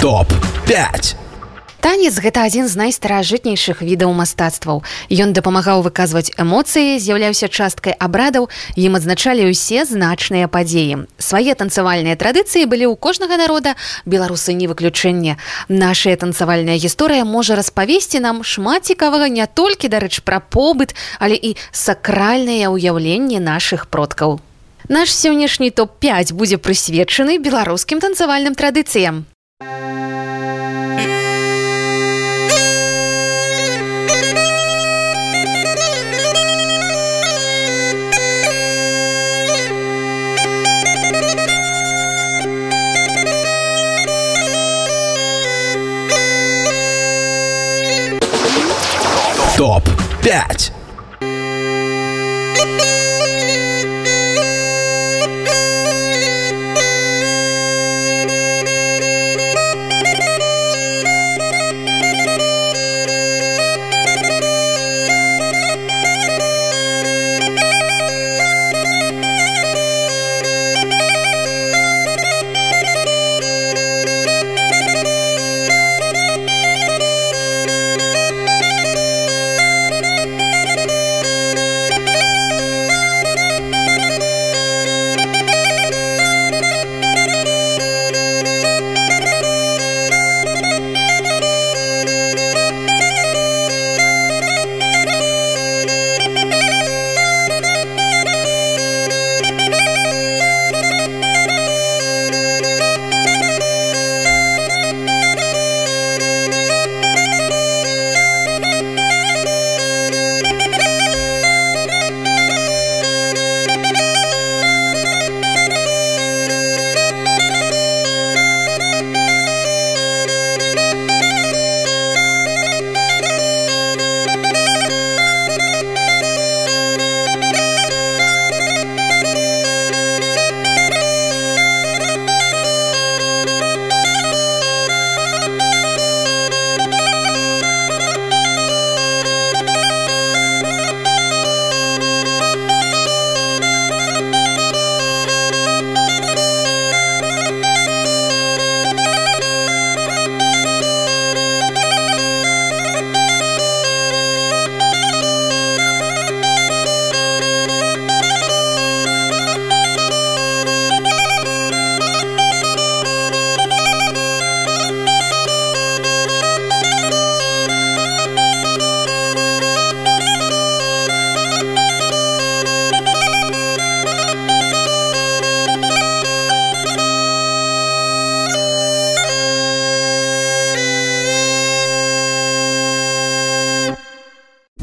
[0.00, 0.26] топ
[0.66, 1.16] 5
[1.84, 4.80] танец гэта адзін з найстаражытнейшых відаў мастацтваў.
[5.12, 11.04] Ён дапамагаў выказваць эмоцыі з'яўляўся часткай абрадаў ім адзначалі ўсе значныя падзеі.
[11.20, 13.76] Свае танцавальныя традыцыі былі ў кожнага народа
[14.08, 15.36] беларусы не выключэнне.
[15.68, 21.52] Нашая танцавальная гісторыя можа распавесці нам шмат цікавага не толькі дарэч пра побыт але і
[21.68, 24.40] сакральныя ўяўленні наших продкаў
[24.88, 29.26] наш сённяшні топ-5 будзе прысвечаны беларускім танцавальным традыцыям.
[49.56, 49.86] Топ
[50.22, 50.73] 5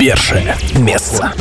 [0.00, 1.34] першае месца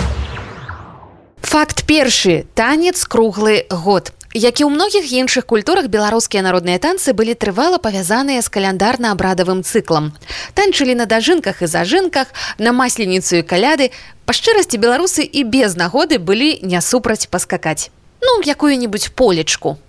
[1.41, 2.45] факт першы.
[2.53, 4.11] Танец круглы год.
[4.35, 10.11] Як і ў многіх іншых культурах беларускія народныя танцы былі трывала павязаныя з каляндарна-абрадавым цыклам.
[10.53, 13.89] Танчылі на дажынках і зажынках на масленіцу і каляды.
[14.29, 17.89] Па шчырасці беларусы і без нагоды былі не супраць паскакаць.
[18.21, 19.79] Ну якую-нибудь полечку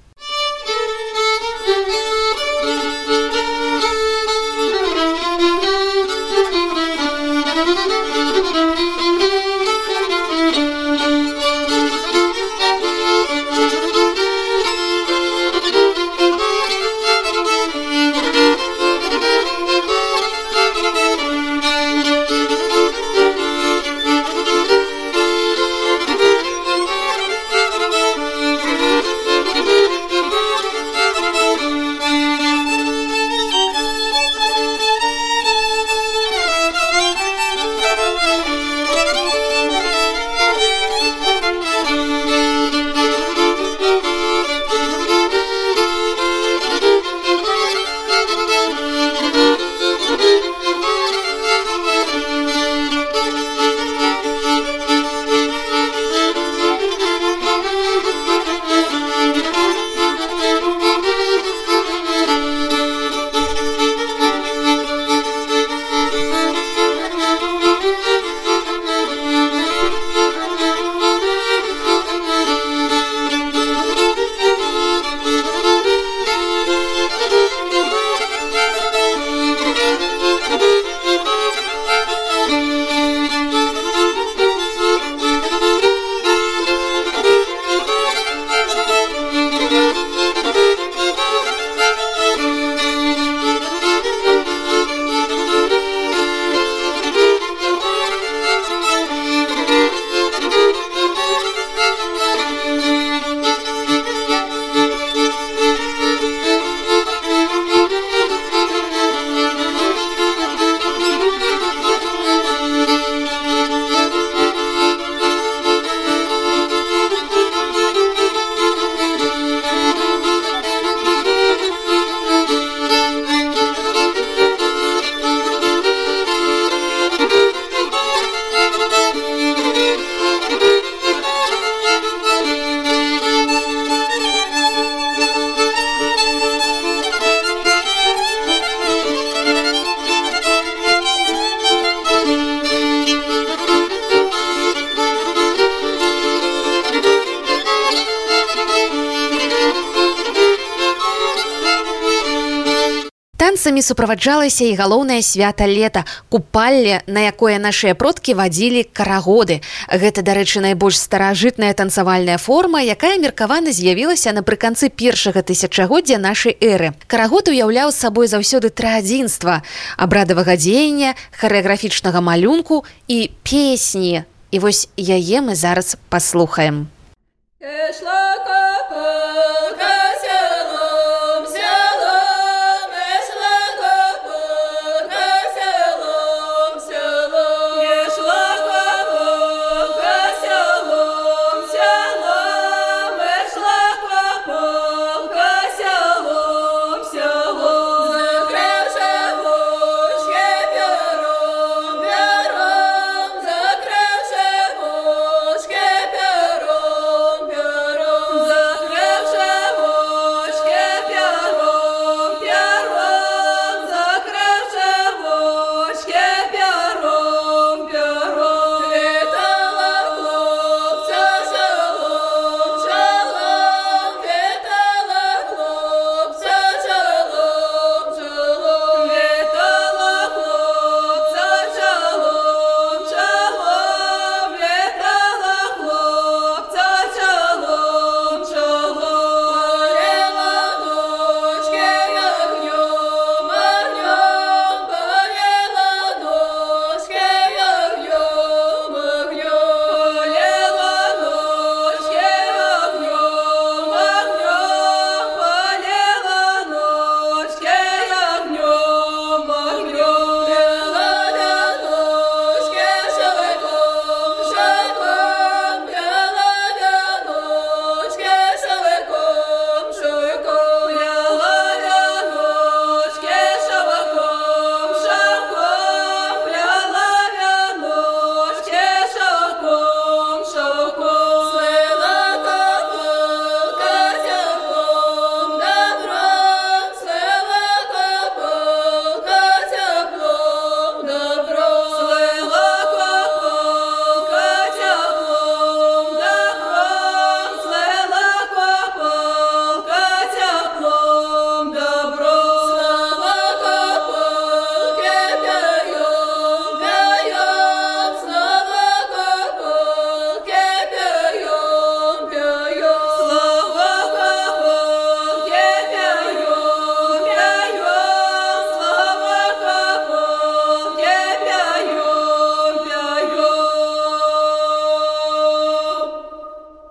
[153.81, 159.61] танцамі суправаджалася і галоўнае свята лета купалле на якое нашыя продкі вадзілі карагоды.
[159.89, 166.93] Гэта дарэчы найбольш старажытная танцавальная форма якая меркавана з'явілася напрыканцы першага тысячагоддзя нашай эры.
[167.07, 169.63] Карагод уяўляў сабой заўсёды тры адзінства
[169.97, 174.25] абрадавага дзеяння харэаграфічнага малюнку і песні.
[174.51, 176.91] І вось яе мы зараз паслухаем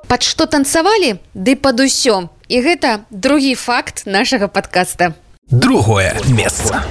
[0.10, 2.28] пад што танцавалі ды пад усё.
[2.50, 5.14] І гэта другі факт нашага подкаста
[5.52, 6.82] другое месца.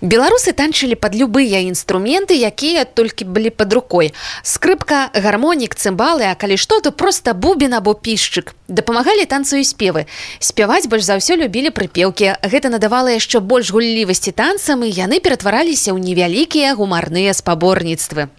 [0.00, 4.14] Беларусы танчылі пад любыя інструменты якія толькі былі под рукой.
[4.42, 8.54] Скрыпка гармонік цымбалы а калі што то просто бубен або пішчык.
[8.68, 10.06] Дапамагалі танцу і спевы.
[10.40, 12.40] Спяваць больш за ўсё любілі прыпеўкі.
[12.40, 18.32] Гэта надавала яшчэ больш гуллівасці танцам і яны ператвараліся ў невялікія гумарныя спаборніцтвы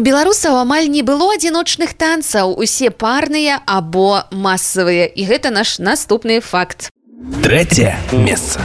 [0.00, 2.56] беларусаў амаль не было адзіночных танцаў.
[2.56, 5.06] Усе парныя або масавыя.
[5.06, 6.88] І гэта наш наступны факт.
[7.42, 8.60] Третье месца.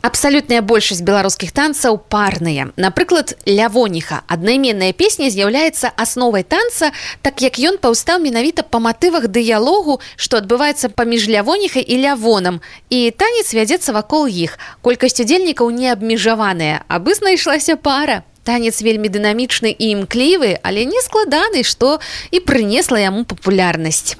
[0.00, 2.70] Абсалютная большасць беларускіх танцаў парныя.
[2.80, 10.00] Напрыклад лявоніха аднайменная песня з'яўляецца асновай танца так як ён паўстаў менавіта па матывах дыялогу
[10.16, 14.56] што адбываецца паміж лявоніхай і лявонам і танец вядзецца вакол іх.
[14.80, 21.62] Колькасць удзельнікаў не абмежаваная абы знайшлася пара танец вельмі дынамічны і імклівы, але не складаны,
[21.62, 22.02] што
[22.34, 24.18] і прынесла яму папулярнасць.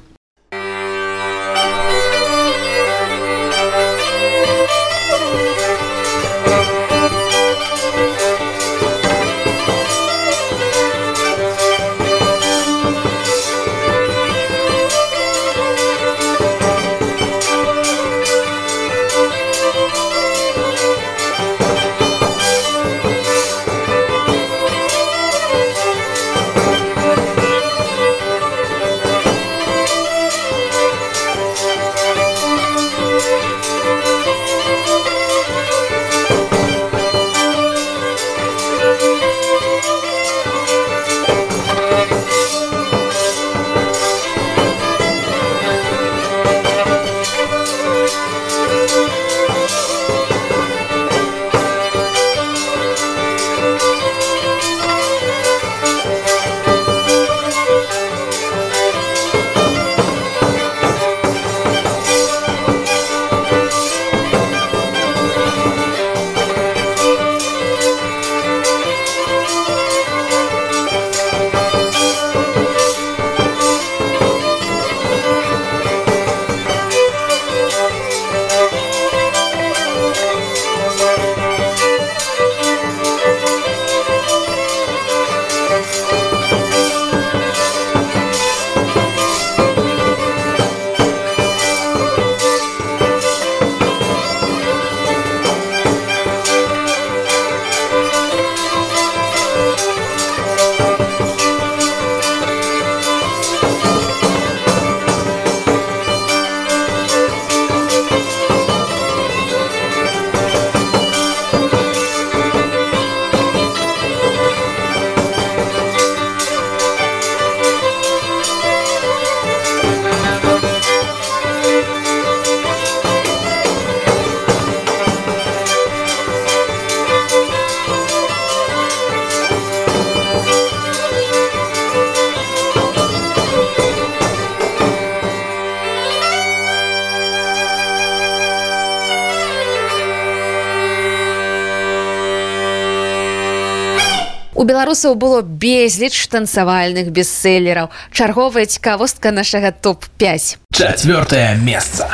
[144.80, 147.90] Беларусаў было безліч танцавальных бестселлераў.
[148.16, 150.56] Чарговая цікавостка нашага топ-5.
[150.72, 152.08] Чацвёртае месца.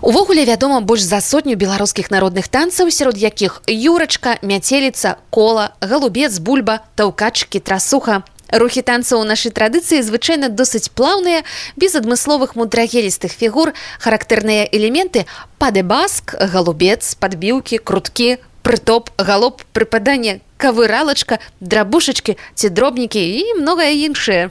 [0.00, 6.80] Увогуле вядома больш за сотню беларускіх народных танцаў, сярод якіх юрачка, мяцеліца, кола, галубец, бульба,
[6.96, 8.24] таўкачкі, трасуха.
[8.48, 11.44] Рухі танцаў у нашай традыцыі звычайна досыць плаўныя,
[11.76, 15.28] без адмысловых мудрагелістых фігур, характэрныя элементы,
[15.60, 24.50] падэбаск, галубец, падбіўкі, круткі, прытоп галоп прыпаданне кавыралачка драбушачкі ці дробнікі і многае іншае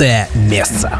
[0.00, 0.98] Четвертое место.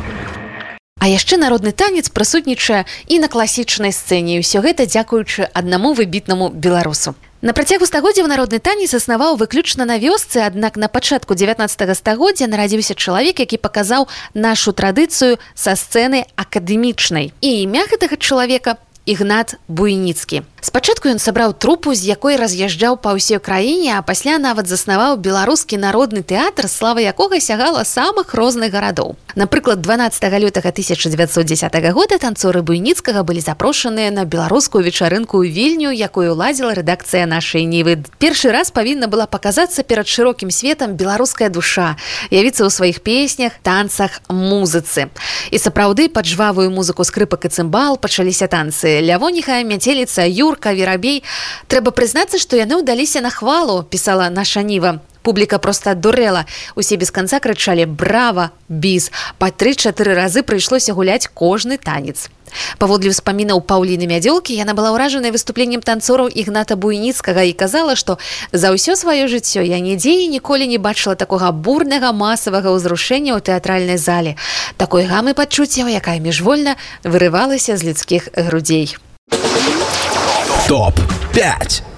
[1.01, 7.17] А яшчэ народны танец прысутнічае і на класічнай сцэне ўсё гэта дзякуючы аднаму выбітнаму беларусу.
[7.41, 11.65] На працягу стагоддзяў народны танец існаваў выключна на вёсцы, аднак на пачатку 19
[11.97, 14.05] стагоддзя нарадзіўся чалавек, які паказаў
[14.37, 17.33] нашу традыцыю са сцэны акадэмічнай.
[17.41, 18.77] І імя гэтага чалавека
[19.07, 20.43] ігнат буйніцкі.
[20.61, 25.81] Спачатку ён сабраў трупу з якой раз'язджаў па ўсёй краіне а пасля нават заснаваў беларускі
[25.81, 33.23] народны тэатр слава якога сягала самых розных гарадоў напрыклад 12 лютага 1910 года танцоры буйніцкага
[33.23, 38.03] былі запрошаныя на беларускую вечарынку ў вільню якую ладзіла рэдакцыя нашай нівы.
[38.19, 41.97] Першы раз павінна была паказацца перад шырокім светам беларуская душа
[42.31, 45.11] явіцца ў сваіх песнях танцах музыцы.
[45.51, 49.01] І сапраўды пад жвавую музыку скрыпак і цымбал пачаліся танцы.
[49.03, 51.23] Лявоніха мяцеліца юрка верабей.
[51.69, 56.47] Трэба прызнацца што яны ўдаліся на хвалу пісала наша ніва публіка просто дурэла.
[56.75, 62.31] Усе без канца крычалі брава біз па тры-чатыры разы прыйшлося гуляць кожны танец.
[62.79, 68.19] Паводле ўспамінаў паўліны мядзёлкі яна была ўражаная выступленнем танцораў ігната буйніцкага і казала што
[68.51, 73.41] за ўсё сваё жыццё я нідзе і ніколі не бачыла такога бурнага масавага ўзрушэння ў
[73.41, 74.35] тэатральнай зале.
[74.77, 76.75] Такой гамы пачуццяў якая міжвольна
[77.07, 78.99] вырывалася з людскіх грудзей
[80.71, 81.90] Топ-5.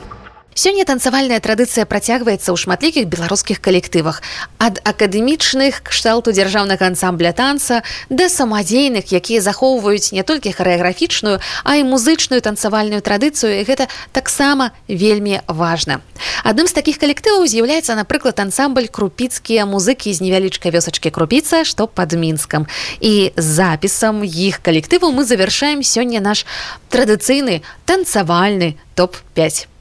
[0.55, 4.21] Сёння танцавальная традыцыя працягваецца ў шматлікіх беларускіх калектывах.
[4.61, 7.81] Ад акадэмічных кшталту дзяржаўнага ансамбля танца
[8.12, 13.65] да самадзейных якія захоўваюць не толькі харэаграфічную а і музычную танцавальную традыцыю.
[13.65, 16.05] Гэта таксама вельмі важна.
[16.45, 22.12] Адным з такіх калектываў з'яўляецца напрыклад ансамбль крупіцкія музыкі з невялічкай вёсачкі крупіца што пад
[22.12, 22.69] мінскам.
[23.01, 26.45] І запісам іх калектыву мы завяршаем сёння наш
[26.93, 29.71] традыцыйны танцавальны топ-5 ТОП-5